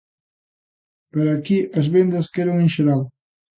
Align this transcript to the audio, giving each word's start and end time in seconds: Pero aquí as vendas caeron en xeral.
Pero 1.11 1.29
aquí 1.31 1.57
as 1.79 1.87
vendas 1.95 2.29
caeron 2.33 2.57
en 2.63 2.69
xeral. 2.75 3.01